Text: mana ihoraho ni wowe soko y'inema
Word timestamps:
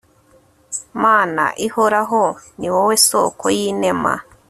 mana 1.03 1.43
ihoraho 1.65 2.21
ni 2.59 2.67
wowe 2.73 2.95
soko 3.09 3.45
y'inema 3.57 4.13